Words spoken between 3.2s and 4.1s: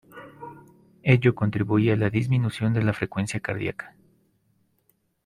cardíaca.